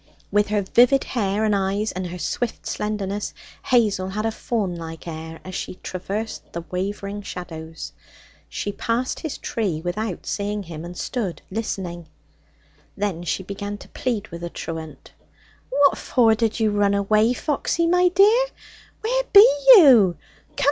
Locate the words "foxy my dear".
17.33-18.45